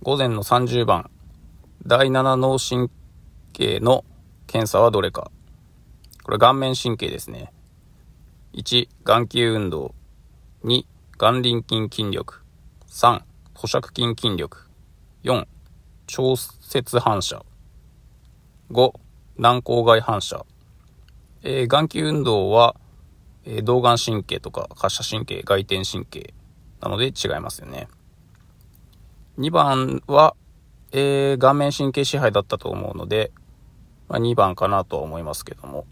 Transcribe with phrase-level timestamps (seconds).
[0.00, 1.10] 午前の30番、
[1.84, 2.88] 第7脳神
[3.52, 4.04] 経の
[4.46, 5.32] 検査はどれか。
[6.22, 7.52] これ顔面神経ですね。
[8.52, 9.96] 1、眼球運動。
[10.62, 10.84] 2、
[11.18, 12.44] 眼輪筋筋力。
[12.88, 13.22] 3、
[13.56, 14.68] 咀嚼筋筋力。
[15.24, 15.46] 4、
[16.06, 17.44] 調節反射。
[18.70, 18.92] 5、
[19.36, 20.46] 軟口外反射。
[21.42, 22.76] えー、眼球運動は、
[23.44, 26.34] えー、動眼神経とか滑車神経、外転神経
[26.80, 27.88] なので違いますよね。
[29.38, 30.34] 2番は、
[30.90, 33.30] えー、顔面神経支配だったと思うので、
[34.08, 35.86] まあ、2番かなとは思いますけども。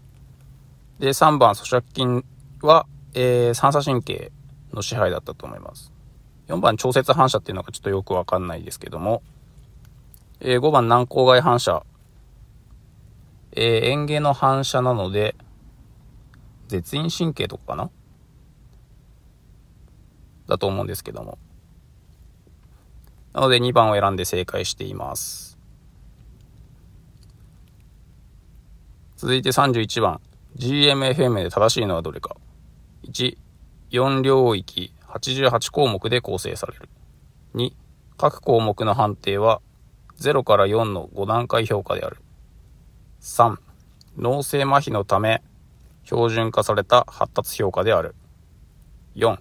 [0.99, 1.83] で、3番、咀嚼
[2.21, 2.25] 筋
[2.61, 4.33] は、えー、三叉神経
[4.73, 5.93] の支配だったと思います。
[6.47, 9.21] 4番、調節反射っていうのがちょっとよくわかんないですけども、
[10.41, 11.83] えー、5番、軟口外反射。
[13.53, 15.35] えー、園芸の反射なので、
[16.67, 17.89] 絶陰神経とかかな？
[20.47, 21.37] だと思うんですけども。
[23.37, 25.59] なので2番を選んで正解しています。
[29.15, 30.19] 続いて31番。
[30.55, 32.35] GMFM で正しいのはどれか。
[33.03, 33.37] 1、
[33.91, 36.89] 4領域88項目で構成される。
[37.53, 37.73] 2、
[38.17, 39.61] 各項目の判定は
[40.19, 42.17] 0から4の5段階評価である。
[43.21, 43.57] 3、
[44.17, 45.43] 脳性麻痺のため
[46.05, 48.15] 標準化された発達評価である。
[49.15, 49.37] 4、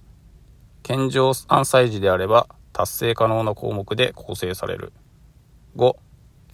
[0.83, 2.47] 健常3歳児であれば
[2.77, 4.93] 達成可能な項目で構成される。
[5.77, 5.97] 5、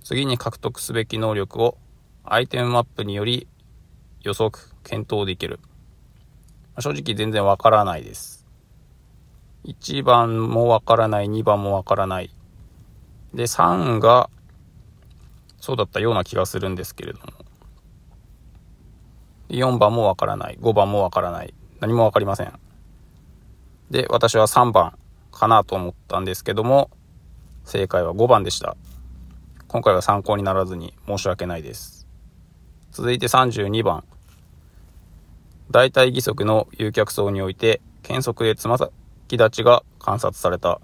[0.04, 1.78] 次に獲得すべき能力を
[2.22, 3.48] アイテムマップにより
[4.20, 5.58] 予測、検討できる。
[6.78, 8.46] 正直全然わからないです。
[9.64, 12.32] 1番もわからない、2番もわからない。
[13.34, 14.30] で、3が、
[15.58, 17.26] そうだったような気がするんですけれども。
[19.48, 20.58] 4番もわからない。
[20.60, 21.52] 5番もわからない。
[21.80, 22.52] 何もわかりません。
[23.90, 24.96] で、私は3番
[25.32, 26.90] かなと思ったんですけども、
[27.64, 28.76] 正解は5番でした。
[29.66, 32.06] 今回は参考にならずに申し訳ないです。
[32.92, 34.04] 続いて32番。
[35.70, 38.90] 大腿義足の有脚層において、検測でつま先
[39.38, 40.80] 立ちが観察された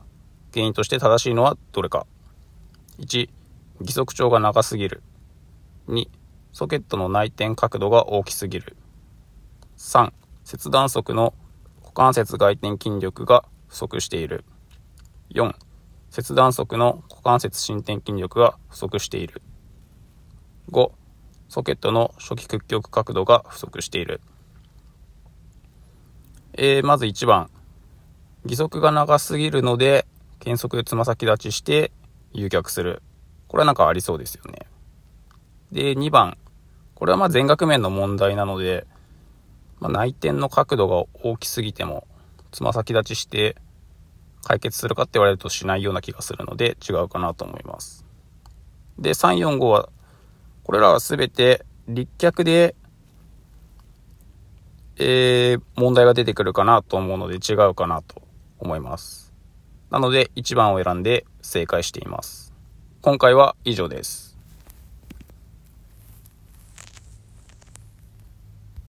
[0.55, 2.07] 原因として正しいのはどれか。
[2.99, 3.29] 1、
[3.81, 5.03] 義足長が長すぎる。
[5.89, 6.09] 2、
[6.53, 8.77] ソケットの内転角度が大きすぎる。
[9.77, 10.13] 3、
[10.45, 11.35] 切断側の
[11.83, 14.45] 股関節外転筋力が不足している。
[15.35, 15.55] 4、
[16.11, 19.43] 切断側の股関節伸展筋力が不足している。
[20.71, 20.91] 5、
[21.49, 24.21] ソケットの初期屈曲角度が不足している。
[26.55, 27.51] えー、まず1番。
[28.45, 30.07] 義足が長すぎるので、
[30.41, 31.93] 検測でつま先立ちして
[32.33, 33.03] 誘脚する。
[33.47, 34.67] これはなんかありそうですよね。
[35.71, 36.37] で、2番。
[36.95, 38.87] これはまあ全額面の問題なので、
[39.79, 42.08] まあ、内転の角度が大きすぎても、
[42.53, 43.57] つま先立ちして
[44.43, 48.05] 解決するかって言われるとしないような気がするので違うかなと思います。
[48.99, 49.91] で、3、4、5は、
[50.65, 52.75] これらは全て立脚で、
[54.97, 58.23] えー、問題が出てくるかなと思うので違うかなと
[58.59, 59.33] 思います。
[59.91, 62.53] なので1番を選んで正解しています。
[63.01, 64.28] 今回は以上です。